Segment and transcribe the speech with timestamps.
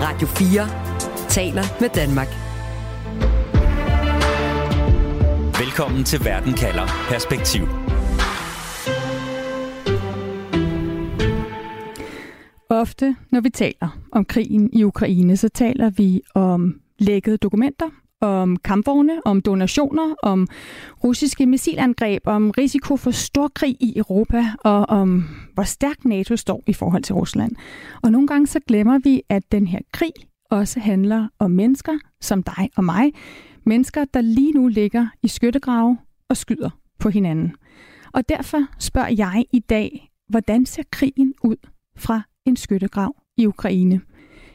[0.00, 2.28] Radio 4 taler med Danmark.
[5.60, 7.62] Velkommen til Verden kalder Perspektiv.
[12.70, 17.86] Ofte, når vi taler om krigen i Ukraine, så taler vi om lækkede dokumenter,
[18.20, 20.48] om kampvogne, om donationer, om
[21.04, 25.24] russiske missilangreb, om risiko for storkrig i Europa og om
[25.54, 27.52] hvor stærkt NATO står i forhold til Rusland.
[28.02, 30.12] Og nogle gange så glemmer vi, at den her krig
[30.50, 33.12] også handler om mennesker som dig og mig.
[33.64, 35.98] Mennesker, der lige nu ligger i skyttegrave
[36.28, 37.52] og skyder på hinanden.
[38.12, 41.56] Og derfor spørger jeg i dag, hvordan ser krigen ud
[41.96, 44.00] fra en skyttegrav i Ukraine?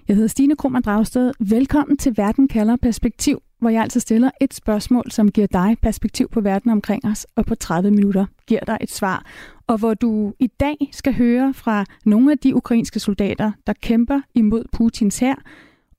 [0.07, 1.31] Jeg hedder Stine Krummer Dragsted.
[1.39, 6.29] Velkommen til Verden kalder perspektiv, hvor jeg altså stiller et spørgsmål, som giver dig perspektiv
[6.29, 9.25] på verden omkring os, og på 30 minutter giver dig et svar.
[9.67, 14.21] Og hvor du i dag skal høre fra nogle af de ukrainske soldater, der kæmper
[14.35, 15.35] imod Putins hær,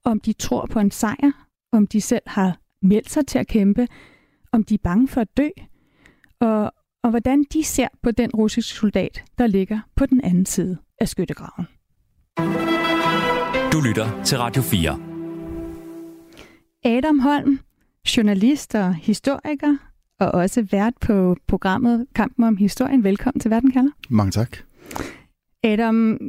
[0.05, 1.31] om de tror på en sejr,
[1.71, 3.87] om de selv har meldt sig til at kæmpe,
[4.51, 5.47] om de er bange for at dø,
[6.39, 6.71] og,
[7.03, 11.09] og hvordan de ser på den russiske soldat, der ligger på den anden side af
[11.09, 11.67] skyttegraven.
[13.71, 15.12] Du lytter til Radio 4.
[16.85, 17.59] Adam Holm,
[18.17, 19.77] journalist og historiker,
[20.19, 23.03] og også vært på programmet Kampen om historien.
[23.03, 23.91] Velkommen til Verden kalder.
[24.09, 24.57] Mange tak.
[25.63, 26.19] Adam,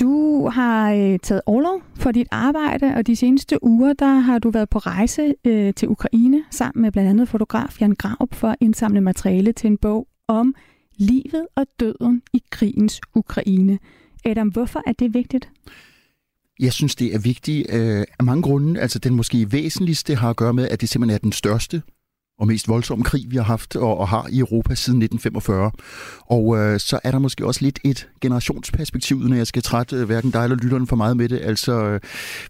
[0.00, 4.50] du har øh, taget overlov for dit arbejde, og de seneste uger, der har du
[4.50, 8.56] været på rejse øh, til Ukraine sammen med blandt andet fotograf Jan Graup for at
[8.60, 10.54] indsamle materiale til en bog om
[10.96, 13.78] livet og døden i krigens Ukraine.
[14.24, 15.50] Adam, hvorfor er det vigtigt?
[16.60, 18.80] Jeg synes, det er vigtigt øh, af mange grunde.
[18.80, 21.82] Altså den måske væsentligste har at gøre med, at det simpelthen er den største
[22.38, 25.70] og mest voldsomme krig, vi har haft og, og har i Europa siden 1945.
[26.20, 30.04] Og øh, så er der måske også lidt et generationsperspektiv, når jeg skal trætte øh,
[30.04, 31.40] hverken dig eller lytteren for meget med det.
[31.42, 32.00] Altså, øh,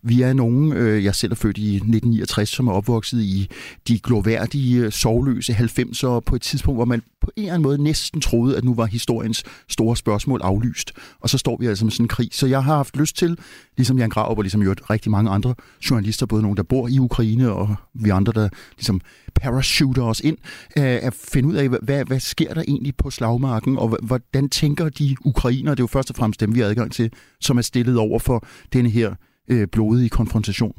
[0.03, 3.49] vi er nogen, øh, jeg selv er født i 1969, som er opvokset i
[3.89, 8.21] de gloværdige, sovløse 90'er på et tidspunkt, hvor man på en eller anden måde næsten
[8.21, 10.93] troede, at nu var historiens store spørgsmål aflyst.
[11.21, 12.29] Og så står vi altså med sådan en krig.
[12.33, 13.39] Så jeg har haft lyst til,
[13.77, 15.55] ligesom Jan Graup og ligesom jo rigtig mange andre
[15.91, 19.01] journalister, både nogen, der bor i Ukraine, og vi andre, der ligesom
[19.35, 20.37] parachuter os ind,
[20.79, 24.89] øh, at finde ud af, hvad, hvad sker der egentlig på slagmarken, og hvordan tænker
[24.89, 27.63] de ukrainer, det er jo først og fremmest dem, vi har adgang til, som er
[27.63, 29.15] stillet over for denne her
[29.49, 30.73] øh, blodige konfrontation.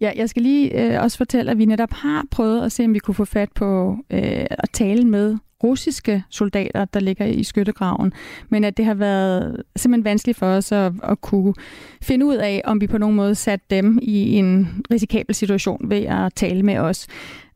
[0.00, 2.94] Ja, jeg skal lige øh, også fortælle, at vi netop har prøvet at se, om
[2.94, 8.12] vi kunne få fat på øh, at tale med russiske soldater, der ligger i skyttegraven,
[8.48, 11.54] men at det har været simpelthen vanskeligt for os at, at kunne
[12.02, 16.02] finde ud af, om vi på nogen måde satte dem i en risikabel situation ved
[16.02, 17.06] at tale med os.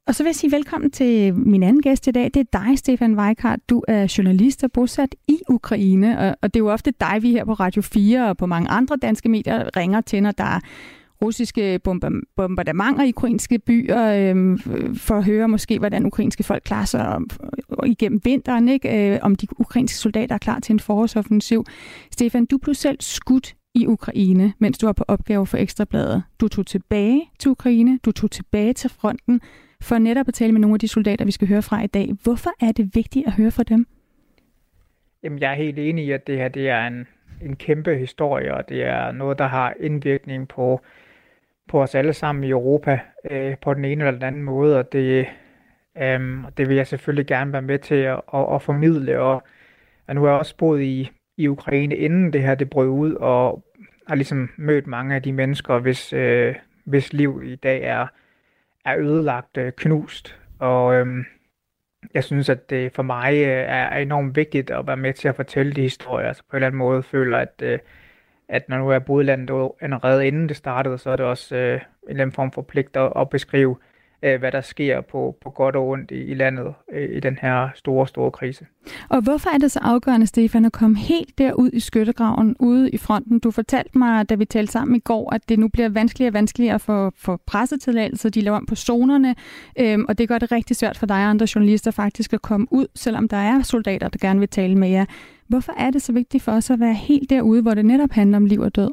[0.06, 2.30] Og så vil jeg sige velkommen til min anden gæst i dag.
[2.34, 3.58] Det er dig, Stefan Weikart.
[3.68, 7.30] Du er journalist og bosat i Ukraine, og, og det er jo ofte dig, vi
[7.30, 10.60] her på Radio 4 og på mange andre danske medier ringer til, når der er
[11.22, 11.80] russiske
[12.36, 14.58] bombardementer i ukrainske byer, øh,
[14.96, 17.20] for at høre måske, hvordan ukrainske folk klarer sig
[17.82, 19.12] øh, igennem vinteren, ikke?
[19.14, 21.64] Øh, om de ukrainske soldater er klar til en forårsoffensiv.
[22.10, 26.22] Stefan, du blev selv skudt i Ukraine, mens du var på opgave for Ekstrabladet.
[26.40, 29.40] Du tog tilbage til Ukraine, du tog tilbage til fronten,
[29.82, 32.10] for netop at tale med nogle af de soldater, vi skal høre fra i dag.
[32.22, 33.86] Hvorfor er det vigtigt at høre fra dem?
[35.22, 37.06] Jamen, jeg er helt enig i, at det her det er en,
[37.42, 40.80] en kæmpe historie, og det er noget, der har indvirkning på,
[41.70, 43.00] på os alle sammen i Europa
[43.30, 45.26] øh, på den ene eller den anden måde, og det,
[45.98, 46.20] øh,
[46.56, 49.20] det vil jeg selvfølgelig gerne være med til at, at, at formidle.
[49.20, 49.42] Og,
[50.06, 53.14] og nu har jeg også boet i, i Ukraine, inden det her det brød ud,
[53.14, 53.64] og
[54.08, 56.54] har ligesom mødt mange af de mennesker, hvis, øh,
[56.84, 58.06] hvis liv i dag er
[58.84, 60.38] er ødelagt, øh, knust.
[60.58, 61.24] Og øh,
[62.14, 65.36] jeg synes, at det for mig øh, er enormt vigtigt at være med til at
[65.36, 66.28] fortælle de historier.
[66.28, 67.78] Altså på en eller anden måde føler, at, øh,
[68.50, 71.80] at når nu er bodlandet allerede inden det startede, så er det også øh, en
[72.08, 73.76] eller anden form for pligt at, at beskrive,
[74.22, 77.38] øh, hvad der sker på, på godt og ondt i, i landet øh, i den
[77.42, 78.66] her store, store krise.
[79.08, 82.98] Og hvorfor er det så afgørende, Stefan, at komme helt derud i skyttegraven, ude i
[82.98, 83.38] fronten?
[83.38, 86.34] Du fortalte mig, da vi talte sammen i går, at det nu bliver vanskeligere og
[86.34, 88.28] vanskeligere for, for pressetilladelser.
[88.30, 89.34] De laver om på zonerne,
[89.78, 92.66] øh, og det gør det rigtig svært for dig og andre journalister faktisk at komme
[92.70, 95.04] ud, selvom der er soldater, der gerne vil tale med jer.
[95.50, 98.36] Hvorfor er det så vigtigt for os at være helt derude, hvor det netop handler
[98.36, 98.90] om liv og død?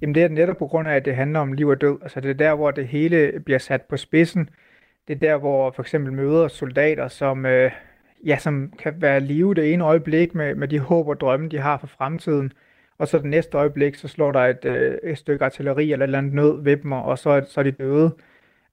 [0.00, 1.98] Jamen det er netop på grund af, at det handler om liv og død.
[2.02, 4.48] Altså det er der, hvor det hele bliver sat på spidsen.
[5.08, 7.70] Det er der, hvor for eksempel møder soldater, som, øh,
[8.26, 11.58] ja, som kan være live det ene øjeblik med, med de håb og drømme, de
[11.58, 12.52] har for fremtiden.
[12.98, 16.08] Og så det næste øjeblik, så slår der et, øh, et stykke artilleri eller et
[16.08, 18.14] eller andet nød ved dem, og så, så er de døde.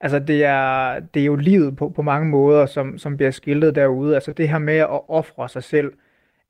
[0.02, 3.76] Altså det er, det er jo livet på, på mange måder, som, som bliver skildret
[3.76, 4.16] derude.
[4.16, 5.94] Altså det her med at ofre sig selv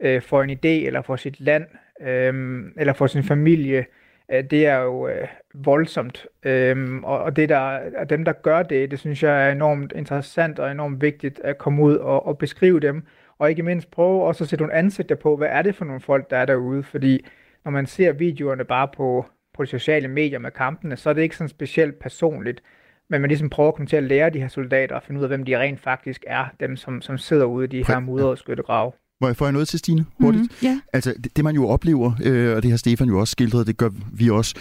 [0.02, 1.66] øh, for en idé, eller for sit land,
[2.02, 3.86] øh, eller for sin familie,
[4.32, 6.28] øh, det er jo øh, voldsomt.
[6.44, 9.94] Øhm, og, og det der, og dem, der gør det, det synes jeg er enormt
[9.96, 13.04] interessant og enormt vigtigt at komme ud og, og beskrive dem.
[13.40, 16.02] Og ikke mindst prøve også at sætte nogle ansigter på, hvad er det for nogle
[16.02, 16.84] folk, der er derude.
[16.84, 17.26] Fordi
[17.66, 21.22] når man ser videoerne bare på, på de sociale medier med kampene, så er det
[21.22, 22.64] ikke sådan specielt personligt.
[23.10, 25.24] Men man ligesom prøver at komme til at lære de her soldater og finde ud
[25.24, 28.38] af, hvem de rent faktisk er, dem som, som sidder ude i de her mudrede
[28.38, 28.92] skyttegrave.
[29.22, 30.06] Må jeg få noget til, Stine?
[30.20, 30.44] Hurtigt?
[30.62, 30.78] Mm, yeah.
[30.94, 33.78] Altså, det, det man jo oplever, øh, og det har Stefan jo også skildret, det
[33.78, 34.56] gør vi også,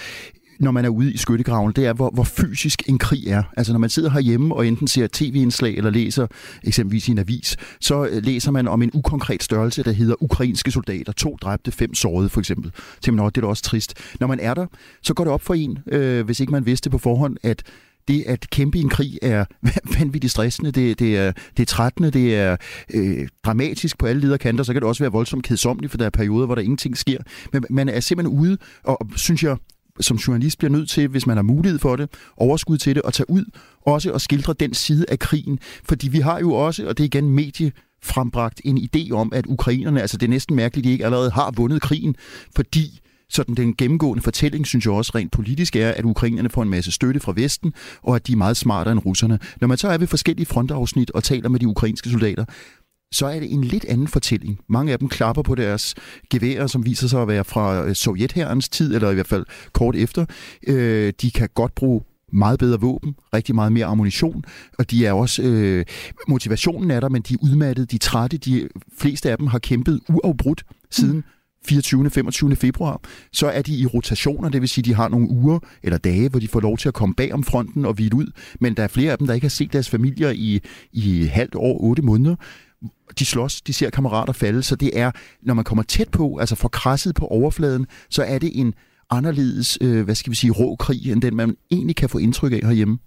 [0.61, 3.43] når man er ude i skyttegraven, det er, hvor, hvor fysisk en krig er.
[3.57, 6.27] Altså når man sidder herhjemme og enten ser tv-indslag eller læser
[6.65, 10.71] eksempelvis i en avis, så øh, læser man om en ukonkret størrelse, der hedder ukrainske
[10.71, 11.13] soldater.
[11.13, 12.73] To dræbte, fem sårede for eksempel.
[13.01, 13.95] Til man, det er da også trist.
[14.21, 14.67] Når man er der,
[15.03, 17.63] så går det op for en, øh, hvis ikke man vidste på forhånd, at
[18.09, 19.45] det at kæmpe i en krig er
[19.99, 22.57] vanvittigt stressende, det, det, er, det er trættende, det er
[22.95, 26.11] øh, dramatisk på alle lederkanter, så kan det også være voldsomt kedsommeligt, for der er
[26.11, 27.19] perioder, hvor der ingenting sker.
[27.53, 29.57] Men man er simpelthen ude, og, og synes jeg,
[30.01, 33.13] som journalist bliver nødt til, hvis man har mulighed for det, overskud til det, at
[33.13, 33.45] tage ud
[33.83, 35.59] også og skildre den side af krigen.
[35.85, 37.73] Fordi vi har jo også, og det er igen medie
[38.03, 41.51] frembragt en idé om, at ukrainerne, altså det er næsten mærkeligt, de ikke allerede har
[41.57, 42.17] vundet krigen,
[42.57, 43.01] fordi
[43.31, 46.93] sådan den gennemgående fortælling, synes jeg også rent politisk er, at ukrainerne får en masse
[46.93, 49.39] støtte fra Vesten, og at de er meget smartere end russerne.
[49.61, 52.45] Når man så er ved forskellige frontafsnit og taler med de ukrainske soldater,
[53.13, 54.59] så er det en lidt anden fortælling.
[54.69, 55.95] Mange af dem klapper på deres
[56.31, 59.97] geværer, som viser sig at være fra øh, Sovjetherrens tid, eller i hvert fald kort
[59.97, 60.27] efter.
[60.67, 64.45] Øh, de kan godt bruge meget bedre våben, rigtig meget mere ammunition,
[64.79, 65.85] og de er også, øh,
[66.29, 68.69] motivationen er der, men de er udmattede, de er trætte, de
[68.99, 71.25] fleste af dem har kæmpet uafbrudt siden mm.
[71.65, 72.11] 24.
[72.11, 72.57] 25.
[72.57, 73.01] februar,
[73.33, 76.41] så er de i rotationer, det vil sige, de har nogle uger eller dage, hvor
[76.41, 78.27] de får lov til at komme bag om fronten og hvile ud,
[78.61, 80.61] men der er flere af dem, der ikke har set deres familier i,
[80.93, 82.37] i halvt år, otte måneder,
[83.19, 85.11] de slås, de ser kammerater falde, så det er,
[85.43, 88.75] når man kommer tæt på, altså for krasset på overfladen, så er det en
[89.11, 92.53] anderledes, øh, hvad skal vi sige, rå krig, end den man egentlig kan få indtryk
[92.53, 92.99] af herhjemme.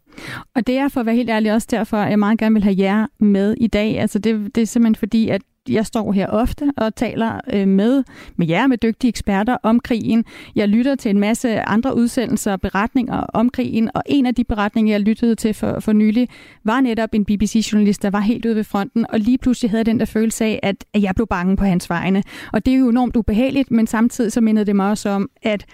[0.56, 2.64] Og det er for at være helt ærlig også derfor, at jeg meget gerne vil
[2.64, 4.00] have jer med i dag.
[4.00, 8.04] Altså det, det er simpelthen fordi, at jeg står her ofte og taler øh, med,
[8.36, 10.26] med jer, med dygtige eksperter om krigen.
[10.56, 14.44] Jeg lytter til en masse andre udsendelser og beretninger om krigen, og en af de
[14.44, 16.30] beretninger, jeg lyttede til for, for nylig,
[16.64, 20.00] var netop en BBC-journalist, der var helt ude ved fronten, og lige pludselig havde den
[20.00, 22.24] der følelse af, at, at jeg blev bange på hans vegne.
[22.54, 25.66] Og det er jo enormt ubehageligt, men samtidig så mindede det mig også om, at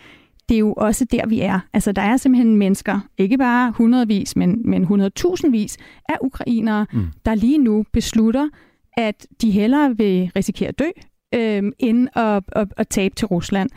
[0.50, 1.60] det er jo også der, vi er.
[1.74, 5.78] Altså, der er simpelthen mennesker, ikke bare hundredvis, men, men hundredtusindvis
[6.10, 7.08] af ukrainere, mm.
[7.26, 8.50] der lige nu beslutter,
[8.98, 10.90] at de hellere vil risikere at dø,
[11.36, 13.70] øhm, end at, at, at tabe til Rusland.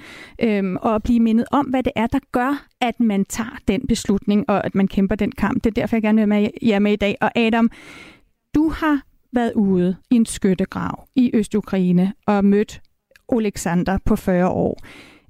[0.42, 3.86] Øhm, og at blive mindet om, hvad det er, der gør, at man tager den
[3.86, 5.64] beslutning, og at man kæmper den kamp.
[5.64, 7.16] Det er derfor, jeg gerne vil med jer med i dag.
[7.20, 7.70] Og Adam,
[8.54, 9.00] du har
[9.32, 12.80] været ude i en skyttegrav i Øst-Ukraine og mødt
[13.32, 14.78] Alexander på 40 år.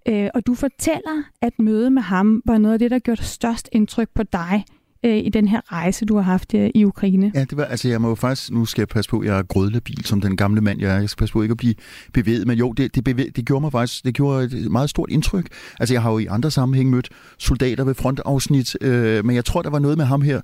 [0.09, 3.69] Øh, og du fortæller, at mødet med ham var noget af det, der gjorde størst
[3.73, 4.65] indtryk på dig
[5.05, 7.33] øh, i den her rejse, du har haft øh, i Ukraine?
[7.35, 9.43] Ja, det var, altså jeg må jo faktisk, nu skal jeg passe på, jeg er
[9.43, 11.75] grødlebil som den gamle mand, jeg, jeg skal passe på ikke at blive
[12.13, 15.11] bevæget, men jo, det, det, bevæg, det gjorde mig faktisk, det gjorde et meget stort
[15.11, 15.47] indtryk.
[15.81, 17.09] Altså jeg har jo i andre sammenhæng mødt
[17.39, 20.41] soldater ved frontafsnit, øh, men jeg tror, der var noget med ham her,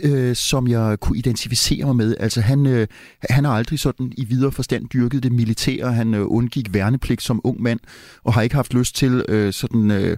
[0.00, 2.16] øh, som jeg kunne identificere mig med.
[2.20, 2.86] Altså han, øh,
[3.30, 7.40] han har aldrig sådan i videre forstand dyrket det militære, han øh, undgik værnepligt som
[7.44, 7.80] ung mand,
[8.24, 10.16] og har ikke haft lyst til øh, sådan øh,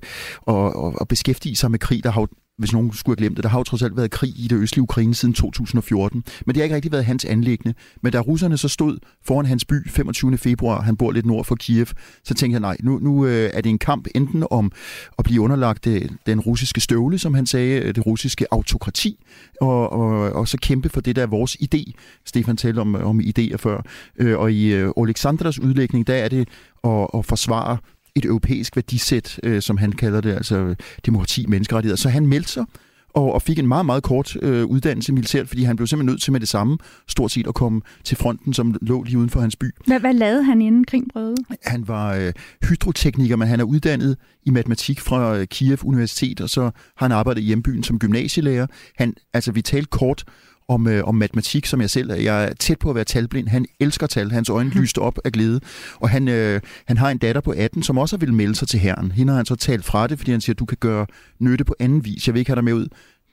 [0.48, 2.20] at, at, at beskæftige sig med krig, der har
[2.58, 4.56] hvis nogen skulle have glemt det, der har jo trods alt været krig i det
[4.56, 6.24] østlige Ukraine siden 2014.
[6.46, 7.74] Men det har ikke rigtig været hans anlæggende.
[8.02, 10.38] Men da russerne så stod foran hans by 25.
[10.38, 11.86] februar, han bor lidt nord for Kiev,
[12.24, 14.72] så tænkte jeg, nej, nu, nu øh, er det en kamp enten om
[15.18, 19.24] at blive underlagt øh, den russiske støvle, som han sagde, øh, det russiske autokrati,
[19.60, 21.92] og, og, og så kæmpe for det, der er vores idé.
[22.24, 23.82] Stefan talte om, om idéer før.
[24.36, 26.48] Og i Alexandras udlægning, der er det
[26.84, 27.78] at, at forsvare
[28.16, 30.74] et europæisk værdisæt, øh, som han kalder det, altså
[31.06, 31.96] demokrati, menneskerettigheder.
[31.96, 32.64] Så han meldte sig
[33.14, 36.22] og, og fik en meget, meget kort øh, uddannelse militært, fordi han blev simpelthen nødt
[36.22, 36.78] til med det samme,
[37.08, 39.70] stort set at komme til fronten, som lå lige uden for hans by.
[39.86, 41.38] Hvad, hvad lavede han inden brødet?
[41.64, 42.32] Han var øh,
[42.68, 46.70] hydrotekniker, men han er uddannet i matematik fra øh, Kiev Universitet, og så har
[47.06, 48.66] han arbejdet i hjembyen som gymnasielærer.
[48.96, 50.24] Han, altså, vi talte kort
[50.68, 52.14] om, øh, om matematik, som jeg selv er.
[52.14, 53.48] Jeg er tæt på at være talblind.
[53.48, 54.30] Han elsker tal.
[54.30, 54.80] Hans øjne mm.
[54.80, 55.60] lyste op af glæde.
[55.94, 58.80] Og han, øh, han har en datter på 18, som også vil melde sig til
[58.80, 59.12] herren.
[59.12, 61.06] Hende har han så talt fra det, fordi han siger, du kan gøre
[61.38, 62.26] nytte på anden vis.
[62.26, 62.88] Jeg vil ikke have dig med ud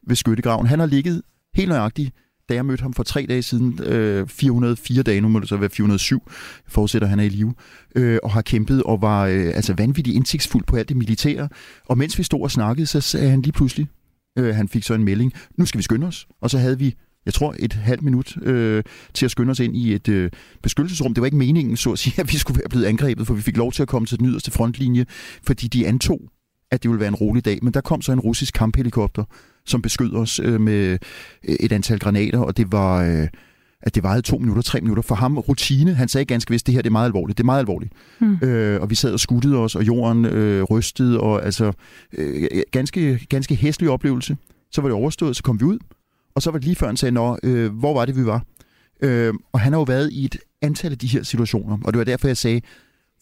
[0.07, 0.67] ved skyttegraven.
[0.67, 1.21] Han har ligget
[1.55, 2.11] helt nøjagtigt
[2.51, 5.57] da jeg mødte ham for tre dage siden, øh, 404 dage, nu må det så
[5.57, 6.23] være 407,
[6.67, 7.53] forudsætter han er i live,
[7.95, 11.49] øh, og har kæmpet og var øh, altså vanvittigt indsigtsfuld på alt det militære.
[11.85, 13.87] Og mens vi stod og snakkede, så sagde han lige pludselig,
[14.37, 16.27] øh, han fik så en melding, nu skal vi skynde os.
[16.41, 19.77] Og så havde vi jeg tror, et halvt minut øh, til at skynde os ind
[19.77, 20.31] i et øh,
[20.63, 21.13] beskyttelsesrum.
[21.13, 23.41] Det var ikke meningen, så at sige, at vi skulle være blevet angrebet, for vi
[23.41, 25.05] fik lov til at komme til den yderste frontlinje,
[25.43, 26.21] fordi de antog,
[26.71, 27.59] at det ville være en rolig dag.
[27.61, 29.23] Men der kom så en russisk kamphelikopter,
[29.65, 30.97] som beskød os øh, med
[31.47, 33.03] øh, et antal granater, og det var...
[33.03, 33.27] Øh,
[33.83, 35.03] at det varede to minutter, tre minutter.
[35.03, 37.37] For ham, rutine, han sagde ganske vist, det her det er meget alvorligt.
[37.37, 37.93] Det er meget alvorligt.
[38.19, 38.37] Mm.
[38.43, 41.71] Øh, og vi sad og skuttede os, og jorden øh, rystede, og altså
[42.17, 44.37] øh, ganske, ganske hæslig oplevelse.
[44.71, 45.79] Så var det overstået, så kom vi ud,
[46.35, 48.45] og så var det lige før, han sagde, Nå, øh, hvor var det, vi var?
[49.01, 51.97] Øh, og han har jo været i et antal af de her situationer, og det
[51.97, 52.61] var derfor, jeg sagde,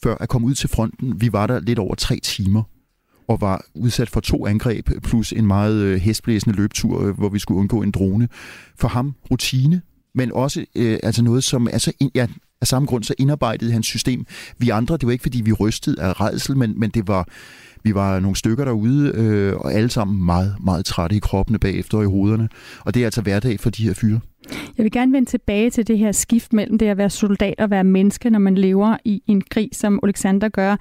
[0.04, 2.64] før at komme ud til fronten, vi var der lidt over tre timer
[3.28, 7.40] og var udsat for to angreb, plus en meget øh, hestblæsende løbetur, øh, hvor vi
[7.40, 8.30] skulle undgå en drone.
[8.76, 9.82] For ham rutine,
[10.16, 12.28] men også øh, altså noget, som er så ind, ja,
[12.62, 14.26] af samme grund så indarbejdede han hans system.
[14.58, 17.28] Vi andre, det var ikke fordi vi rystede af redsel, men, men det var,
[17.84, 21.98] vi var nogle stykker derude, øh, og alle sammen meget, meget trætte i kroppene bagefter
[21.98, 22.50] og i hovederne.
[22.80, 24.20] Og det er altså hverdag for de her fyre.
[24.78, 27.70] Jeg vil gerne vende tilbage til det her skift mellem det at være soldat og
[27.70, 30.76] være menneske, når man lever i en krig, som Alexander gør.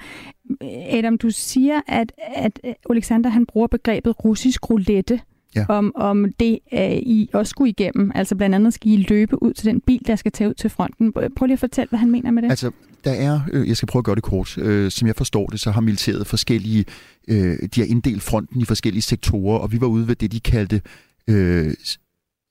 [0.91, 5.21] Adam, du siger, at, at Alexander han bruger begrebet russisk roulette
[5.55, 5.65] ja.
[5.69, 8.13] om, om det, uh, I også skulle igennem.
[8.15, 10.71] Altså blandt andet skal I løbe ud til den bil, der skal tage ud til
[10.71, 11.13] fronten.
[11.13, 12.51] Prøv lige at fortælle, hvad han mener med det.
[12.51, 12.71] Altså,
[13.05, 15.61] der er, øh, jeg skal prøve at gøre det kort, øh, som jeg forstår det,
[15.61, 16.85] så har militæret forskellige,
[17.29, 20.41] øh, de har inddelt fronten i forskellige sektorer, og vi var ude ved det, de
[20.41, 20.81] kaldte
[21.29, 21.75] øh,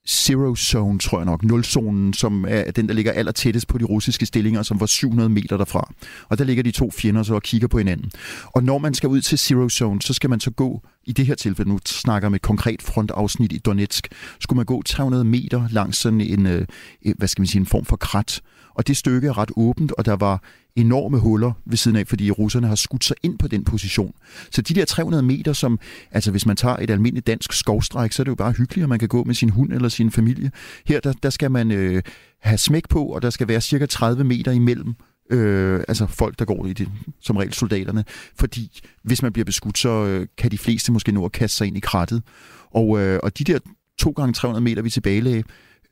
[0.10, 3.84] Zero Zone, tror jeg nok, nulzonen, som er den, der ligger aller tættest på de
[3.84, 5.94] russiske stillinger, som var 700 meter derfra.
[6.30, 8.12] Og der ligger de to fjender så og kigger på hinanden.
[8.46, 11.26] Og når man skal ud til Zero Zone, så skal man så gå, i det
[11.26, 14.08] her tilfælde, nu snakker med et konkret frontafsnit i Donetsk,
[14.40, 16.66] skulle man gå 300 meter langs sådan en, øh,
[17.06, 18.42] øh, hvad skal man sige, en form for krat.
[18.76, 20.44] Og det stykke er ret åbent, og der var
[20.78, 24.14] enorme huller ved siden af, fordi russerne har skudt sig ind på den position.
[24.52, 25.80] Så de der 300 meter, som,
[26.12, 28.90] altså hvis man tager et almindeligt dansk skovstræk, så er det jo bare hyggeligt, at
[28.90, 30.52] man kan gå med sin hund eller sin familie.
[30.86, 32.02] Her, der, der skal man øh,
[32.42, 34.96] have smæk på, og der skal være cirka 30 meter imellem
[35.30, 36.90] øh, altså folk, der går i det,
[37.22, 38.06] som regel soldaterne.
[38.36, 41.68] Fordi hvis man bliver beskudt, så øh, kan de fleste måske nå at kaste sig
[41.68, 42.24] ind i krattet.
[42.72, 43.60] Og, øh, og de der
[44.00, 45.44] 2 gange 300 meter, vi tilbagelagde,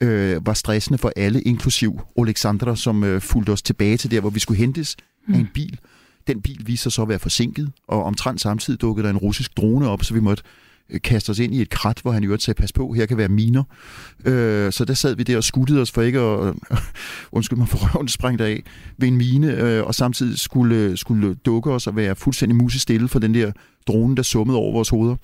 [0.01, 4.29] øh, var stressende for alle, inklusiv Alexandra, som øh, fulgte os tilbage til der, hvor
[4.29, 4.95] vi skulle hentes
[5.27, 5.33] mm.
[5.33, 5.79] af en bil.
[6.27, 9.57] Den bil viste sig så at være forsinket, og omtrent samtidig dukkede der en russisk
[9.57, 10.43] drone op, så vi måtte
[10.89, 13.05] Øh, kaste os ind i et krat, hvor han i øvrigt sagde, pas på, her
[13.05, 13.63] kan være miner.
[14.25, 16.53] Øh, så der sad vi der og skuttede os for ikke at,
[17.31, 18.63] undskyld mig, for røven sprængte af
[18.97, 23.07] ved en mine, øh, og samtidig skulle, øh, skulle dukke os og være fuldstændig musestille
[23.07, 23.51] for den der
[23.87, 25.15] drone, der summede over vores hoveder.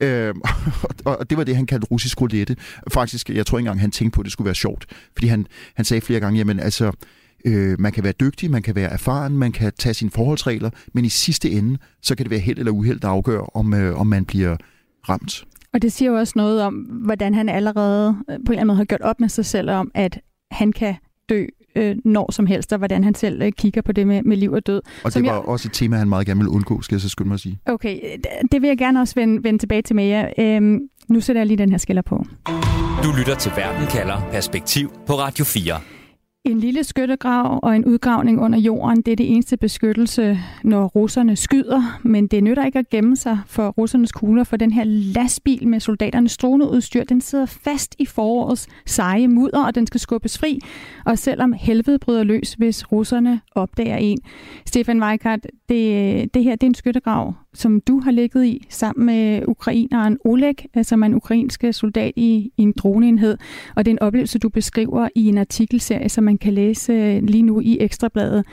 [0.00, 0.34] Øh,
[1.04, 2.56] og det var det, han kaldte russisk roulette.
[2.92, 4.86] Faktisk, jeg tror ikke engang, han tænkte på, at det skulle være sjovt.
[5.12, 6.92] Fordi han, han sagde flere gange, jamen altså,
[7.44, 11.04] øh, man kan være dygtig, man kan være erfaren, man kan tage sine forholdsregler, men
[11.04, 14.06] i sidste ende, så kan det være held eller uheld, der afgør, om, øh, om
[14.06, 14.56] man bliver
[15.08, 15.44] ramt.
[15.72, 18.66] Og det siger jo også noget om, hvordan han allerede øh, på en eller anden
[18.66, 20.94] måde har gjort op med sig selv om, at han kan
[21.28, 24.36] dø øh, når som helst, og hvordan han selv øh, kigger på det med, med
[24.36, 24.82] liv og død.
[25.04, 25.42] Og det var jeg...
[25.48, 27.58] også et tema, han meget gerne ville undgå, skal jeg så skynde mig at sige.
[27.66, 28.00] Okay,
[28.52, 30.28] det vil jeg gerne også vende, vende tilbage til med jer.
[30.38, 32.24] Øhm, nu sætter jeg lige den her skiller på.
[33.04, 35.99] Du lytter til Verden kalder Perspektiv på Radio 4.
[36.44, 41.36] En lille skyttegrav og en udgravning under jorden, det er det eneste beskyttelse, når russerne
[41.36, 42.00] skyder.
[42.02, 45.80] Men det nytter ikke at gemme sig for russernes kugler, for den her lastbil med
[45.80, 50.58] soldaternes droneudstyr, den sidder fast i forårets seje mudder, og den skal skubbes fri.
[51.06, 54.18] Og selvom helvede bryder løs, hvis russerne opdager en.
[54.66, 59.06] Stefan Weikart, det, det her det er en skyttegrav, som du har ligget i sammen
[59.06, 63.38] med ukraineren Oleg, altså en ukrainsk soldat i, i en droneenhed.
[63.76, 67.22] Og det er en oplevelse, du beskriver i en artikelserie, som man kan læse øh,
[67.22, 68.46] lige nu i Ekstrabladet.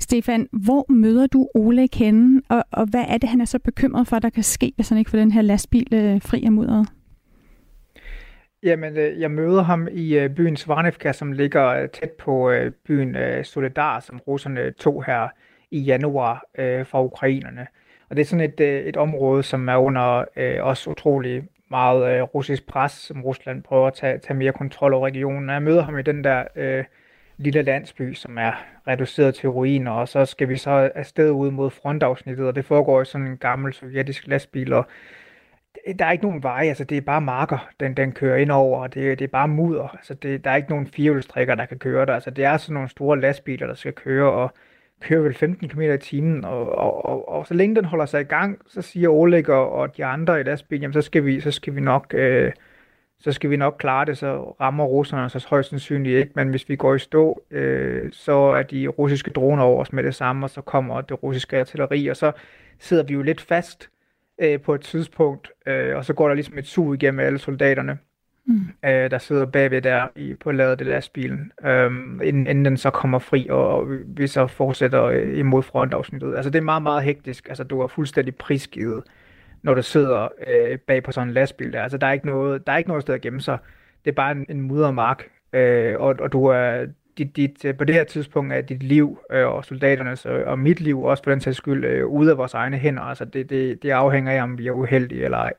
[0.00, 4.08] Stefan, hvor møder du Oleg henne, og, og hvad er det, han er så bekymret
[4.08, 6.88] for, der kan ske, hvis han ikke får den her lastbil øh, fri af mudderet?
[8.62, 12.52] Jamen, øh, jeg møder ham i byen Svarnevka, som ligger tæt på
[12.86, 15.28] byen Soledar, som russerne tog her
[15.70, 17.66] i januar øh, fra ukrainerne.
[18.10, 22.16] Og det er sådan et, øh, et område, som er under øh, også utrolig meget
[22.16, 25.48] øh, russisk pres, som Rusland prøver at tage, tage mere kontrol over regionen.
[25.48, 26.84] Og jeg møder ham i den der øh,
[27.36, 28.52] lille landsby, som er
[28.88, 33.02] reduceret til ruiner, og så skal vi så afsted ud mod frontafsnittet, og det foregår
[33.02, 34.86] i sådan en gammel sovjetisk lastbil, og
[35.98, 38.82] der er ikke nogen vej, altså det er bare marker, den, den kører ind over,
[38.82, 41.78] og det, det er bare mudder, altså det, der er ikke nogen firehjulstrækker, der kan
[41.78, 44.52] køre der, altså det er sådan nogle store lastbiler, der skal køre, og
[45.00, 48.20] kører vel 15 km i timen, og, og, og, og så længe den holder sig
[48.20, 51.40] i gang, så siger Oleg og, og de andre i lastbilen, jamen så skal vi,
[51.40, 52.14] så skal vi nok...
[52.14, 52.52] Øh,
[53.20, 56.32] så skal vi nok klare det, så rammer russerne så højst sandsynligt ikke.
[56.34, 60.02] Men hvis vi går i stå, øh, så er de russiske droner over os med
[60.02, 62.32] det samme, og så kommer det russiske artilleri, og så
[62.78, 63.90] sidder vi jo lidt fast
[64.40, 67.98] øh, på et tidspunkt, øh, og så går der ligesom et sug igennem alle soldaterne
[68.48, 68.88] mm.
[68.88, 71.90] øh, der sidder bagved der i, på ladet af lastbilen, øh,
[72.22, 76.36] inden, inden den så kommer fri, og, og vi så fortsætter øh, imod frontafsnittet.
[76.36, 77.48] Altså det er meget, meget hektisk.
[77.48, 79.02] Altså du er fuldstændig prisgivet
[79.62, 81.82] når du sidder øh, bag på sådan en lastbil der.
[81.82, 83.58] Altså, der er ikke noget, der er ikke noget sted at gemme sig.
[84.04, 86.86] Det er bare en, en muddermark, øh, og, og du er,
[87.18, 90.80] dit, dit, på det her tidspunkt er dit liv øh, og soldaternes øh, og mit
[90.80, 93.02] liv også for den sags skyld øh, ude af vores egne hænder.
[93.02, 95.52] Altså det, det, det afhænger af, om vi er uheldige eller ej.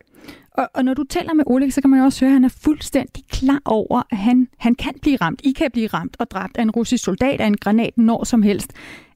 [0.52, 2.44] Og, og når du taler med Oleg, så kan man jo også høre, at han
[2.44, 5.42] er fuldstændig klar over, at han, han kan blive ramt.
[5.44, 8.42] I kan blive ramt og dræbt af en russisk soldat af en granat når som
[8.42, 8.74] helst.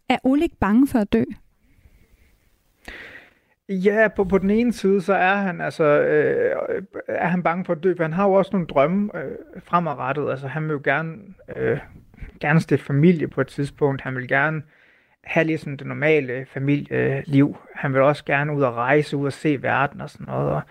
[0.10, 1.24] Er Oleg bange for at dø?
[3.70, 7.74] Ja, på, på den ene side, så er han altså øh, er han bange for
[7.74, 9.32] at dø, for han har jo også nogle drømme øh,
[9.64, 10.30] fremadrettet.
[10.30, 11.18] Altså han vil jo gerne,
[11.56, 11.80] øh,
[12.48, 14.02] gerne stifte familie på et tidspunkt.
[14.02, 14.62] Han vil gerne
[15.24, 17.58] have ligesom det normale familieliv.
[17.76, 20.50] Han vil også gerne ud og rejse, ud og se verden og sådan noget.
[20.50, 20.62] Og,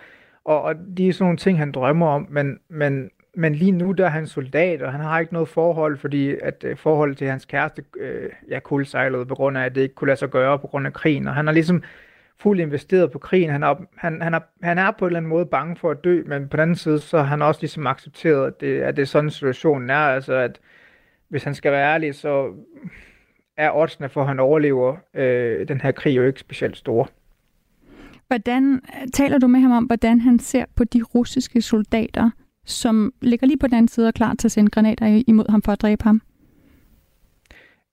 [0.45, 4.05] og, og er sådan nogle ting, han drømmer om, men, men, men lige nu der
[4.05, 7.45] er han soldat, og han har ikke noget forhold, fordi at øh, forholdet til hans
[7.45, 10.67] kæreste øh, ja, kulsejlede på grund af, at det ikke kunne lade sig gøre på
[10.67, 11.27] grund af krigen.
[11.27, 11.83] Og han har ligesom
[12.39, 13.49] fuldt investeret på krigen.
[13.49, 16.03] Han er, han, han, er, han er på en eller anden måde bange for at
[16.03, 18.95] dø, men på den anden side, så har han også ligesom accepteret, at det, at
[18.95, 19.95] det er sådan situationen er.
[19.95, 20.59] Altså, at
[21.33, 22.53] hvis han skal være ærlig, så
[23.57, 27.05] er oddsene for, at han overlever øh, den her krig jo ikke specielt store.
[28.27, 28.81] Hvordan
[29.13, 32.29] taler du med ham om, hvordan han ser på de russiske soldater,
[32.65, 35.61] som ligger lige på den anden side og klar til at sende granater imod ham
[35.61, 36.21] for at dræbe ham?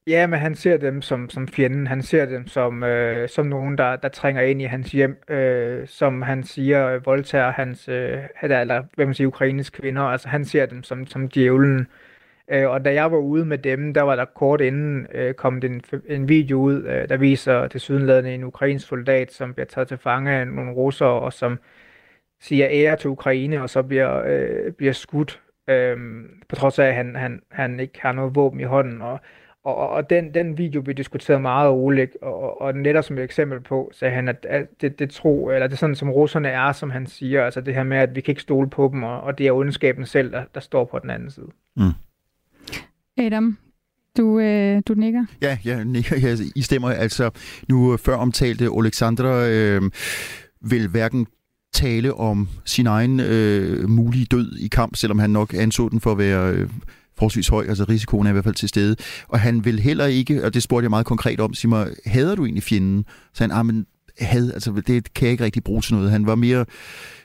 [0.07, 1.87] Ja, men han ser dem som, som fjenden.
[1.87, 5.23] Han ser dem som, øh, som nogen, der, der trænger ind i hans hjem.
[5.29, 10.03] Øh, som han siger, øh, voldtager hans, øh, eller hvad man siger, Ukraines kvinder.
[10.03, 11.87] Altså han ser dem som, som djævlen.
[12.51, 15.61] Øh, og da jeg var ude med dem, der var der kort inden øh, kom
[15.65, 19.89] en, en video ud, øh, der viser til sydenladende en ukrainsk soldat, som bliver taget
[19.89, 21.59] til fange af nogle russere, og som
[22.41, 25.97] siger ære til Ukraine, og så bliver, øh, bliver skudt, øh,
[26.49, 29.03] på trods af, at han, han, han ikke har noget våben i hånden.
[29.03, 29.21] Og,
[29.65, 33.61] og, og den, den video blev diskuteret meget roligt, og, og netop som et eksempel
[33.61, 36.73] på, sagde han, at, at det, det tro, eller det er sådan, som russerne er,
[36.73, 39.21] som han siger, altså det her med, at vi kan ikke stole på dem, og,
[39.21, 41.49] og det er ondskaben selv, der, der står på den anden side.
[41.77, 41.83] Mm.
[43.19, 43.59] Adam,
[44.17, 45.25] du, øh, du nikker?
[45.43, 46.17] Ja, jeg nikker.
[46.17, 46.91] Ja, I stemmer.
[46.91, 47.31] Altså,
[47.69, 49.83] nu øh, før omtalte Alexandra øh,
[50.61, 51.27] vil hverken
[51.73, 56.13] tale om sin egen øh, mulige død i kamp, selvom han nok anså den for
[56.13, 56.71] at være øh,
[57.17, 58.97] forholdsvis høj, altså risikoen er i hvert fald til stede.
[59.29, 62.35] Og han vil heller ikke, og det spurgte jeg meget konkret om, sige mig, hader
[62.35, 63.05] du egentlig fjenden?
[63.35, 63.87] Så han, ah, men
[64.21, 66.11] had, altså det kan jeg ikke rigtig bruge til noget.
[66.11, 66.65] Han var mere,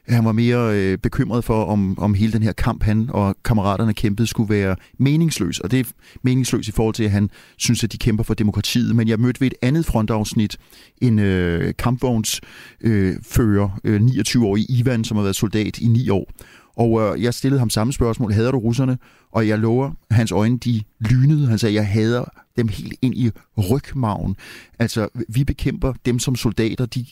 [0.07, 3.93] han var mere øh, bekymret for, om, om hele den her kamp, han og kammeraterne
[3.93, 5.59] kæmpede, skulle være meningsløs.
[5.59, 5.83] Og det er
[6.21, 8.95] meningsløs i forhold til, at han synes, at de kæmper for demokratiet.
[8.95, 10.57] Men jeg mødte ved et andet frontafsnit
[11.01, 16.31] en øh, kampvognsfører, øh, øh, 29-årig Ivan, som har været soldat i ni år.
[16.75, 18.97] Og øh, jeg stillede ham samme spørgsmål, hader du russerne?
[19.31, 21.47] Og jeg lover, hans øjne de lynede.
[21.47, 22.25] Han sagde, jeg hader
[22.57, 23.31] dem helt ind i
[23.71, 24.35] rygmagen.
[24.79, 27.05] Altså, vi bekæmper dem som soldater, de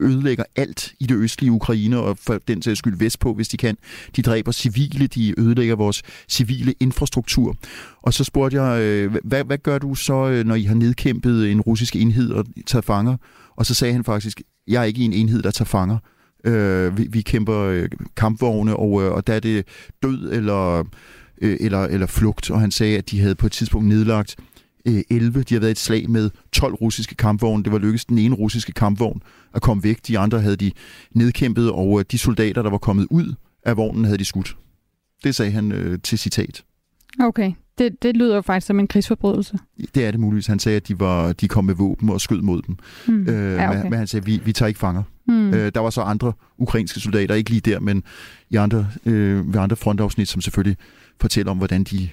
[0.00, 3.76] ødelægger alt i det østlige Ukraine, og for den sags skyld vestpå, hvis de kan.
[4.16, 7.56] De dræber civile, de ødelægger vores civile infrastruktur.
[8.02, 11.52] Og så spurgte jeg, øh, hvad, hvad gør du så, øh, når I har nedkæmpet
[11.52, 13.16] en russisk enhed og taget fanger?
[13.56, 15.98] Og så sagde han faktisk, jeg er ikke en enhed, der tager fanger.
[16.44, 19.66] Øh, vi, vi kæmper øh, kampvogne, og, øh, og der er det
[20.02, 20.84] død eller,
[21.42, 22.50] øh, eller, eller flugt.
[22.50, 24.36] Og han sagde, at de havde på et tidspunkt nedlagt
[24.86, 25.42] øh, 11.
[25.42, 27.64] De havde været et slag med 12 russiske kampvogne.
[27.64, 29.22] Det var lykkedes den ene russiske kampvogn
[29.54, 29.98] at komme væk.
[30.06, 30.72] De andre havde de
[31.14, 34.56] nedkæmpet, og øh, de soldater, der var kommet ud af vognen, havde de skudt.
[35.24, 36.64] Det sagde han øh, til citat.
[37.20, 37.52] Okay.
[37.78, 39.58] Det, det lyder jo faktisk som en krigsforbrydelse.
[39.94, 40.46] Det er det muligvis.
[40.46, 42.76] Han sagde, at de, var, de kom med våben og skød mod dem.
[43.06, 43.28] Hmm.
[43.28, 43.80] Øh, ja, okay.
[43.80, 45.02] men, men han sagde, at vi, vi tager ikke fanger.
[45.26, 45.54] Hmm.
[45.54, 48.02] Øh, der var så andre ukrainske soldater, ikke lige der, men
[48.50, 50.76] i andre, øh, ved andre frontafsnit, som selvfølgelig
[51.20, 52.08] fortæller om, hvordan de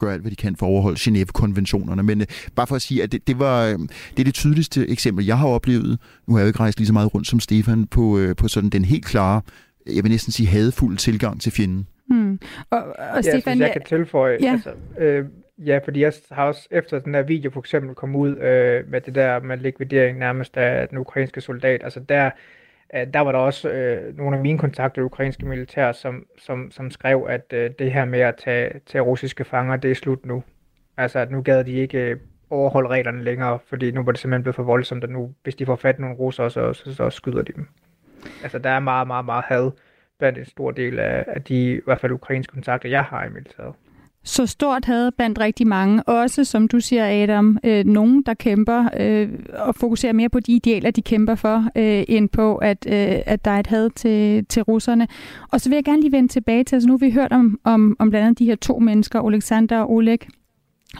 [0.00, 2.02] gør alt, hvad de kan for at overholde Genève-konventionerne.
[2.02, 4.88] Men øh, bare for at sige, at det, det, var, øh, det er det tydeligste
[4.88, 5.98] eksempel, jeg har oplevet.
[6.26, 8.48] Nu har jeg jo ikke rejst lige så meget rundt som Stefan på, øh, på
[8.48, 9.40] sådan den helt klare,
[9.86, 11.86] jeg vil næsten sige hadefulde tilgang til fjenden.
[12.06, 12.40] Hmm.
[12.70, 14.50] Og, og ja, Stefan, jeg, jeg kan tilføje, ja.
[14.50, 15.24] altså, øh,
[15.58, 19.00] ja, fordi jeg har også efter den der video for eksempel kom ud øh, med
[19.00, 22.30] det der med likvidering nærmest af den ukrainske soldat, altså der,
[22.94, 26.70] øh, der var der også øh, nogle af mine kontakter i ukrainske militær, som, som,
[26.70, 30.26] som skrev, at øh, det her med at tage, tage russiske fanger, det er slut
[30.26, 30.42] nu.
[30.96, 32.16] Altså, at nu gad de ikke øh,
[32.50, 35.66] overholde reglerne længere, fordi nu var det simpelthen blevet for voldsomt, og nu, hvis de
[35.66, 37.68] får fat i nogle russere, så, så, så skyder de dem.
[38.42, 39.70] Altså, der er meget, meget, meget had
[40.24, 43.28] blandt en stor del af, af de, i hvert fald ukrainske kontakter, jeg har i
[43.28, 43.74] militæret.
[44.26, 48.88] Så stort havde blandt rigtig mange, også som du siger Adam, øh, nogen der kæmper
[49.00, 53.22] øh, og fokuserer mere på de idealer, de kæmper for, øh, end på, at, øh,
[53.26, 55.08] at der er et had til, til russerne.
[55.52, 57.60] Og så vil jeg gerne lige vende tilbage til, altså nu har vi hørt om,
[57.64, 60.20] om, om blandt andet de her to mennesker, Alexander og Oleg,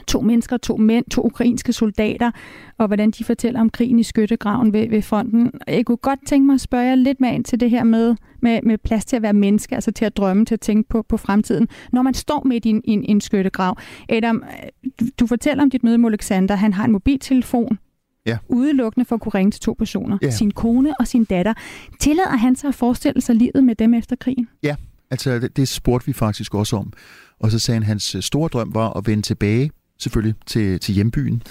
[0.07, 2.31] to mennesker, to mænd, to ukrainske soldater,
[2.77, 5.51] og hvordan de fortæller om krigen i skyttegraven ved, ved fronten.
[5.67, 8.15] Jeg kunne godt tænke mig at spørge jer lidt mere ind til det her med,
[8.41, 11.05] med, med plads til at være menneske, altså til at drømme, til at tænke på,
[11.09, 11.67] på fremtiden.
[11.91, 13.77] Når man står midt i en, en, en skyttegrav.
[14.09, 14.43] Adam,
[15.19, 16.55] du, fortæller om dit møde med Alexander.
[16.55, 17.77] Han har en mobiltelefon,
[18.27, 18.37] Ja.
[18.49, 20.17] udelukkende for at kunne ringe til to personer.
[20.21, 20.29] Ja.
[20.31, 21.53] Sin kone og sin datter.
[21.99, 24.47] Tillader han sig at forestille sig livet med dem efter krigen?
[25.11, 26.93] Altså, det, det spurgte vi faktisk også om.
[27.39, 30.93] Og så sagde han, at hans store drøm var at vende tilbage selvfølgelig til, til
[30.93, 31.43] hjembyen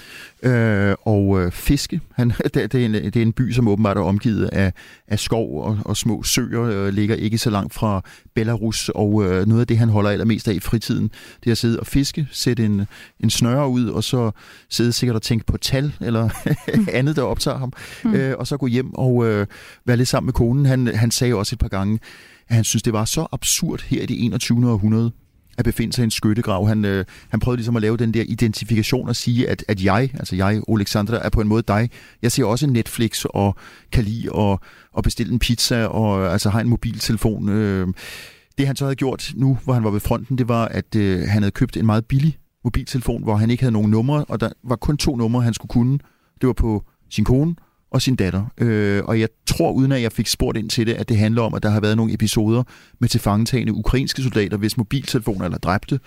[0.43, 2.01] øh, og øh, fiske.
[2.13, 4.73] Han, det, det, er en, det er en by, som åbenbart er omgivet af,
[5.07, 8.01] af skov og, og små søer, øh, ligger ikke så langt fra
[8.35, 11.11] Belarus, og øh, noget af det, han holder allermest af i fritiden,
[11.43, 12.85] det er at sidde og fiske, sætte en,
[13.19, 14.31] en snøre ud, og så
[14.69, 16.29] sidde sikkert og tænke på tal, eller
[16.93, 18.13] andet, der optager ham, Mm.
[18.13, 19.47] øh, og så gå hjem og øh,
[19.85, 20.65] være lidt sammen med konen.
[20.65, 21.99] Han, han sagde også et par gange,
[22.47, 24.71] at han synes, det var så absurd her i det 21.
[24.71, 25.11] århundrede,
[25.57, 26.67] at befinde sig i en skyttegrav.
[26.67, 30.09] Han, øh, han prøvede ligesom at lave den der identifikation og sige, at, at jeg,
[30.13, 31.89] altså jeg, Alexander, er på en måde dig.
[32.21, 33.55] Jeg ser også Netflix og
[33.91, 34.59] kan lide at,
[34.97, 37.49] at bestille en pizza og altså har en mobiltelefon.
[37.49, 37.87] Øh,
[38.57, 41.19] det han så havde gjort nu, hvor han var ved fronten, det var, at øh,
[41.19, 44.49] han havde købt en meget billig mobiltelefon, hvor han ikke havde nogen numre, og der
[44.63, 45.99] var kun to numre, han skulle kunne.
[46.41, 47.55] Det var på sin kone
[47.91, 48.45] og sin datter.
[48.57, 51.41] Øh, og jeg tror, uden at jeg fik spurgt ind til det, at det handler
[51.41, 52.63] om, at der har været nogle episoder
[52.99, 55.99] med tilfangetagende ukrainske soldater, hvis mobiltelefoner eller dræbte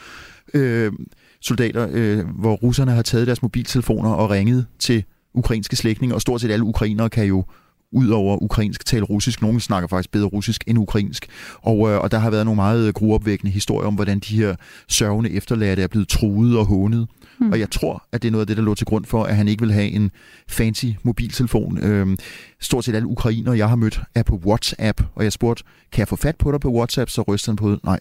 [0.55, 0.93] øh,
[1.41, 6.41] soldater, øh, hvor russerne har taget deres mobiltelefoner og ringet til ukrainske slægtninge, og stort
[6.41, 7.45] set alle ukrainere kan jo
[7.93, 9.43] ud over ukrainsk tale russisk.
[9.43, 11.27] Nogle snakker faktisk bedre russisk end ukrainsk.
[11.63, 14.57] Og, øh, og der har været nogle meget gruopvækkende historier om, hvordan de her
[14.89, 17.09] sørgende efterladte er blevet truet og hånet.
[17.39, 17.47] Hmm.
[17.47, 17.53] Mm.
[17.53, 19.37] Og jeg tror, at det er noget af det, der lå til grund for, at
[19.37, 20.11] han ikke vil have en
[20.49, 21.79] fancy mobiltelefon.
[21.79, 22.17] Øhm,
[22.61, 26.09] stort set alle ukrainere, jeg har mødt, er på WhatsApp, og jeg spurgte, kan jeg
[26.09, 27.11] få fat på dig på WhatsApp?
[27.11, 27.85] Så ryster han på det.
[27.85, 28.01] Nej,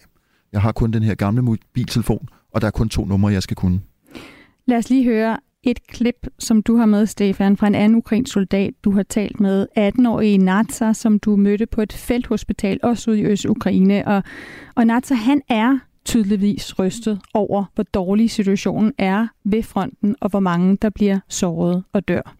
[0.52, 3.56] jeg har kun den her gamle mobiltelefon, og der er kun to numre, jeg skal
[3.56, 3.80] kunne.
[4.66, 8.32] Lad os lige høre et klip, som du har med, Stefan, fra en anden ukrainsk
[8.32, 13.20] soldat, du har talt med, 18-årige Natsa, som du mødte på et felthospital, også ude
[13.20, 14.06] i Øst-Ukraine.
[14.08, 14.22] Og,
[14.74, 20.39] og Natsa, han er tydeligvis rystet over, hvor dårlig situationen er ved fronten, og hvor
[20.39, 22.35] mange, der bliver såret og dør.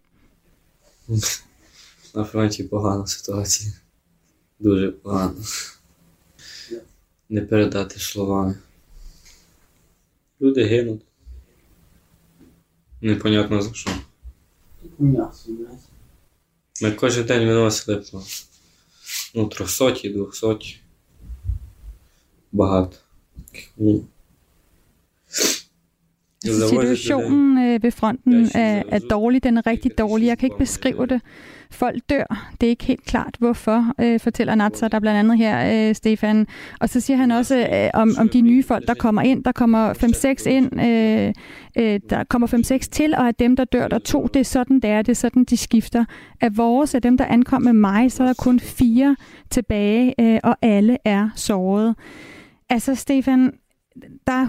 [2.14, 3.72] На фронті погана ситуація.
[4.58, 5.34] Дуже погано.
[7.28, 8.54] Не передати словами.
[10.40, 11.02] Люди гинуть.
[13.00, 13.90] Непонятно за що.
[16.82, 18.22] Ми кожен день виносили по
[19.34, 20.80] ну, трьохсоті, двохсоті.
[22.52, 22.96] Багато.
[23.53, 24.03] krig.
[26.69, 30.27] Situationen øh, ved fronten er, er dårlig, den er rigtig dårlig.
[30.27, 31.21] Jeg kan ikke beskrive det.
[31.71, 32.49] Folk dør.
[32.61, 36.47] Det er ikke helt klart, hvorfor, øh, fortæller Natsa, der blandt andet her, øh, Stefan.
[36.79, 39.43] Og så siger han også øh, om, om de nye folk, der kommer ind.
[39.43, 41.33] Der kommer 5-6 ind, øh,
[41.77, 44.27] øh, der kommer 5-6 til, og af dem, der dør, der to.
[44.33, 45.01] Det er sådan, det er.
[45.01, 46.05] Det er sådan, de skifter.
[46.41, 49.15] Af vores, af dem, der ankom med mig, så er der kun fire
[49.49, 51.95] tilbage, øh, og alle er såret.
[52.69, 53.53] Altså, Stefan,
[54.27, 54.47] der er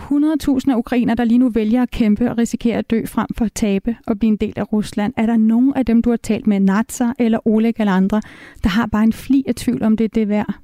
[0.66, 3.44] 100.000 af ukrainer, der lige nu vælger at kæmpe og risikere at dø frem for
[3.44, 5.14] at tabe og blive en del af Rusland.
[5.16, 8.22] Er der nogen af dem, du har talt med, Natsa eller Oleg eller andre,
[8.62, 10.54] der har bare en fli af tvivl om det, er det er værd?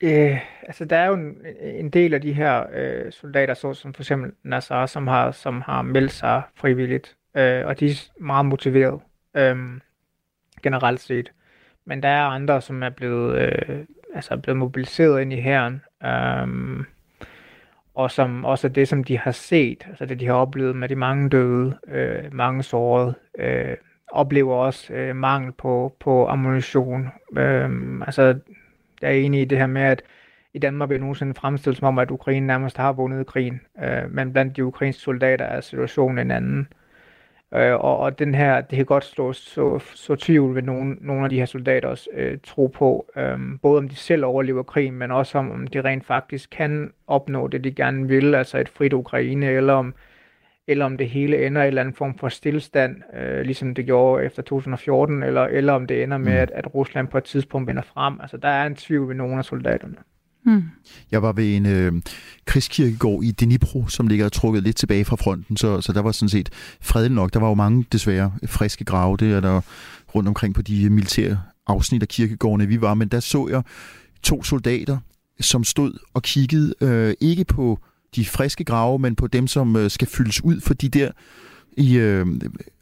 [0.00, 3.94] Øh, altså, der er jo en, en del af de her øh, soldater, så som
[3.94, 8.46] for eksempel Nassar, som har, som har meldt sig frivilligt, øh, og de er meget
[8.46, 9.00] motiveret
[9.36, 9.56] øh,
[10.62, 11.32] generelt set.
[11.84, 13.78] Men der er andre, som er blevet, øh,
[14.14, 16.84] altså er blevet mobiliseret ind i hæren, Øhm,
[17.94, 20.88] og som også er det, som de har set, altså det, de har oplevet med
[20.88, 23.76] de mange døde, øh, mange sårede, øh,
[24.08, 27.08] oplever også øh, mangel på, på ammunition.
[27.36, 27.70] Øh,
[28.06, 28.38] altså,
[29.02, 30.02] jeg er enig i det her med, at
[30.54, 33.60] i Danmark bliver nogensinde fremstillet som om, at Ukraine nærmest har vundet krigen.
[33.82, 36.60] Øh, men blandt de ukrainske soldater er situationen en anden.
[36.60, 36.81] Øh,
[37.52, 41.30] og, og den her, det kan godt slå så, så tvivl ved nogle, nogle af
[41.30, 45.38] de her soldaters øh, tro på, øh, både om de selv overlever krigen, men også
[45.38, 49.46] om, om de rent faktisk kan opnå det, de gerne vil, altså et frit Ukraine,
[49.46, 49.94] eller om,
[50.66, 53.86] eller om det hele ender i en eller anden form for stillstand, øh, ligesom det
[53.86, 57.68] gjorde efter 2014, eller, eller om det ender med, at, at Rusland på et tidspunkt
[57.68, 58.20] vender frem.
[58.20, 59.96] Altså, der er en tvivl ved nogle af soldaterne.
[60.46, 60.62] Mm.
[61.10, 61.92] Jeg var ved en øh,
[62.44, 66.28] krigskirkegård i Dnipro, som ligger trukket lidt tilbage fra fronten, så, så der var sådan
[66.28, 66.50] set
[66.80, 67.32] fredeligt nok.
[67.32, 69.60] Der var jo mange, desværre, friske grave, det er der
[70.14, 73.62] rundt omkring på de øh, militære afsnit af kirkegårdene, vi var, men der så jeg
[74.22, 74.98] to soldater,
[75.40, 77.78] som stod og kiggede øh, ikke på
[78.16, 81.10] de friske grave, men på dem, som øh, skal fyldes ud, fordi der
[81.76, 82.26] i øh,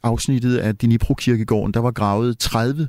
[0.03, 2.87] afsnittet af Dnipro-kirkegården, der var gravet 30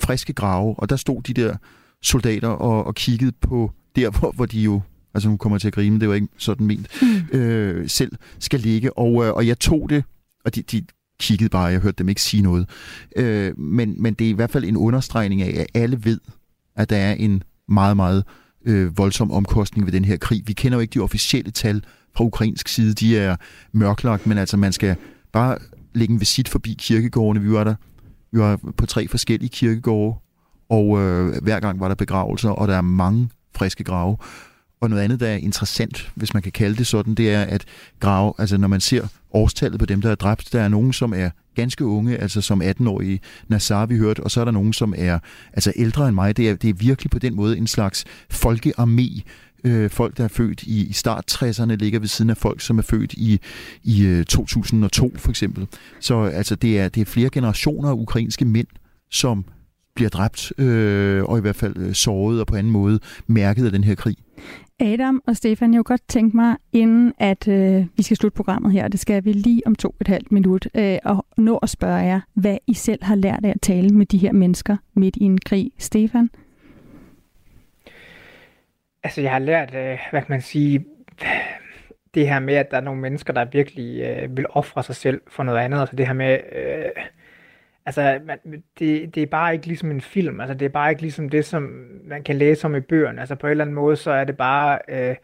[0.00, 1.56] friske grave, og der stod de der
[2.02, 4.80] soldater og, og kiggede på der, hvor, hvor de jo
[5.14, 7.38] altså hun kommer til at grine, det var ikke sådan ment, mm.
[7.38, 8.98] øh, selv skal ligge.
[8.98, 10.04] Og, øh, og jeg tog det,
[10.44, 10.84] og de, de
[11.20, 12.68] kiggede bare, jeg hørte dem ikke sige noget.
[13.16, 16.20] Øh, men, men det er i hvert fald en understregning af, at alle ved,
[16.76, 18.24] at der er en meget, meget
[18.64, 20.42] øh, voldsom omkostning ved den her krig.
[20.46, 21.84] Vi kender jo ikke de officielle tal
[22.16, 23.36] fra ukrainsk side, de er
[23.72, 24.96] mørklagt, men altså man skal
[25.32, 25.58] bare
[25.94, 27.44] lægge en visit forbi kirkegårdene.
[27.44, 27.74] Vi var der
[28.32, 30.18] vi var på tre forskellige kirkegårde,
[30.68, 34.16] og øh, hver gang var der begravelser, og der er mange friske grave.
[34.80, 37.64] Og noget andet, der er interessant, hvis man kan kalde det sådan, det er, at
[38.00, 41.12] grave, altså når man ser årstallet på dem, der er dræbt, der er nogen, som
[41.16, 44.94] er ganske unge, altså som 18-årige Nassar, vi hørte, og så er der nogen, som
[44.96, 45.18] er
[45.52, 46.36] altså ældre end mig.
[46.36, 49.22] Det er, det er virkelig på den måde en slags folkearmé,
[49.64, 52.78] øh, folk, der er født i, i start 60'erne, ligger ved siden af folk, som
[52.78, 53.40] er født i,
[53.82, 55.66] i øh, 2002 for eksempel.
[56.00, 58.66] Så altså, det, er, det er flere generationer af ukrainske mænd,
[59.10, 59.44] som
[59.94, 63.72] bliver dræbt, øh, og i hvert fald øh, såret og på anden måde mærket af
[63.72, 64.16] den her krig.
[64.80, 68.72] Adam og Stefan, jeg kunne godt tænke mig, inden at øh, vi skal slutte programmet
[68.72, 71.70] her, det skal vi lige om to og et halvt minut, øh, og nå at
[71.70, 75.16] spørge jer, hvad I selv har lært af at tale med de her mennesker midt
[75.16, 75.70] i en krig.
[75.78, 76.30] Stefan?
[79.02, 80.84] Altså, jeg har lært, øh, hvad kan man sige,
[82.14, 85.20] det her med, at der er nogle mennesker, der virkelig øh, vil ofre sig selv
[85.28, 85.80] for noget andet.
[85.80, 87.04] Altså det her med, øh,
[87.86, 88.38] altså man,
[88.78, 90.40] det, det er bare ikke ligesom en film.
[90.40, 91.62] Altså det er bare ikke ligesom det, som
[92.04, 93.20] man kan læse om i bøgerne.
[93.20, 95.16] Altså på en eller anden måde, så er det bare øh,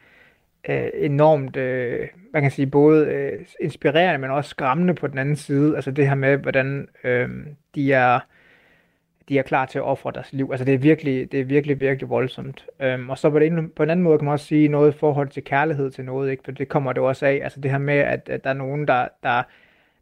[0.68, 5.36] øh, enormt, øh, man kan sige, både øh, inspirerende, men også skræmmende på den anden
[5.36, 5.76] side.
[5.76, 7.28] Altså det her med, hvordan øh,
[7.74, 8.20] de er
[9.28, 10.48] de er klar til at ofre deres liv.
[10.50, 12.66] Altså det er virkelig, det er virkelig, virkelig voldsomt.
[12.80, 14.98] Øhm, og så på, det, på en anden måde kan man også sige noget i
[14.98, 16.42] forhold til kærlighed til noget, ikke?
[16.44, 17.40] for det kommer det også af.
[17.42, 19.42] Altså det her med, at, at der er nogen, der, der,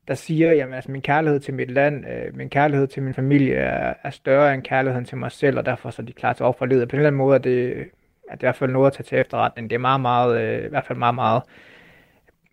[0.08, 3.54] der siger, jamen altså min kærlighed til mit land, øh, min kærlighed til min familie
[3.54, 6.42] er, er større end kærligheden til mig selv, og derfor så er de klar til
[6.42, 6.88] at ofre livet.
[6.88, 7.70] På en eller anden måde er det,
[8.28, 9.70] er det i hvert fald noget at tage til efterretning.
[9.70, 11.42] Det er meget, meget, øh, i hvert fald meget, meget,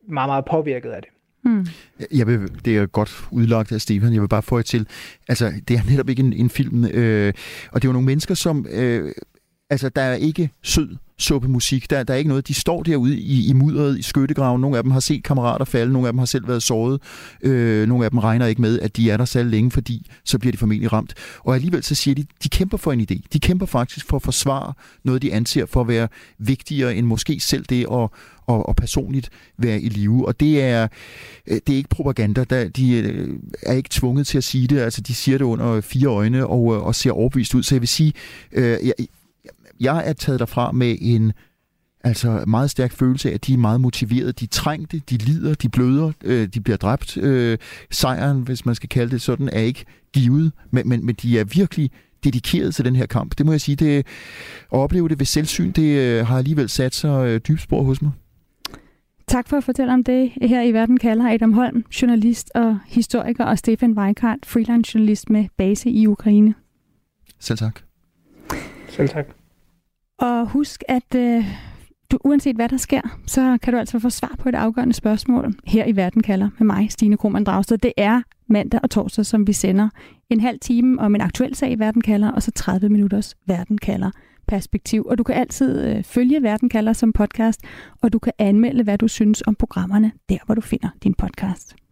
[0.08, 1.10] meget, meget påvirket af det.
[1.46, 1.66] Mm.
[2.12, 4.14] Jeg vil, det er godt udlagt af Stefan.
[4.14, 4.88] Jeg vil bare få til,
[5.30, 7.34] altså det er netop ikke en, en film, øh,
[7.72, 9.12] og det er jo nogle mennesker, som, øh,
[9.74, 11.90] altså der er ikke sød suppe musik.
[11.90, 12.48] Der, der er ikke noget.
[12.48, 14.62] De står derude i, i mudderet i skyttegraven.
[14.62, 15.94] Nogle af dem har set kammerater falde.
[15.94, 17.02] Nogle af dem har selv været såret.
[17.42, 20.40] Øh, nogle af dem regner ikke med, at de er der selv længe, fordi så
[20.40, 21.14] bliver de formentlig ramt.
[21.40, 23.22] Og alligevel så siger de, de kæmper for en idé.
[23.34, 26.08] De kæmper faktisk for at forsvare noget, de anser for at være
[26.38, 28.10] vigtigere end måske selv det at,
[28.48, 30.28] og, og personligt være i live.
[30.28, 30.88] Og det er,
[31.48, 32.44] øh, det er ikke propaganda.
[32.44, 33.30] Der, de øh,
[33.62, 34.80] er ikke tvunget til at sige det.
[34.80, 37.64] Altså, de siger det under fire øjne og, øh, og ser overbevist ud.
[37.64, 38.14] Så jeg vil sige,
[38.52, 38.94] øh, jeg,
[39.84, 41.34] jeg er taget derfra med en
[42.04, 44.32] altså meget stærk følelse af, at de er meget motiverede.
[44.32, 47.18] De trængte, de lider, de bløder, øh, de bliver dræbt.
[47.18, 47.58] Øh,
[47.92, 51.44] sejren, hvis man skal kalde det sådan, er ikke givet, men, men, men de er
[51.44, 51.92] virkelig
[52.24, 53.38] dedikeret til den her kamp.
[53.38, 54.06] Det må jeg sige, det, at
[54.70, 58.12] opleve det ved selvsyn, det øh, har alligevel sat sig øh, dybt spor hos mig.
[59.28, 60.32] Tak for at fortælle om det.
[60.42, 65.46] Her i Verden kalder Adam Holm, journalist og historiker, og Stefan Weikart, freelance journalist med
[65.58, 66.54] base i Ukraine.
[67.40, 67.80] Selv tak.
[68.90, 69.43] Selv tak.
[70.24, 71.46] Og husk, at øh,
[72.12, 75.54] du, uanset hvad der sker, så kan du altså få svar på et afgørende spørgsmål
[75.66, 77.78] her i Verden kalder med mig, Stine Krohmann Dragsted.
[77.78, 79.90] Det er mandag og torsdag, som vi sender
[80.30, 83.78] en halv time om en aktuel sag i Verden kalder, og så 30 minutters Verden
[83.78, 84.12] kalder
[84.48, 85.06] perspektiv.
[85.10, 87.62] Og du kan altid øh, følge Verden kalder som podcast,
[88.02, 91.83] og du kan anmelde, hvad du synes om programmerne, der hvor du finder din podcast.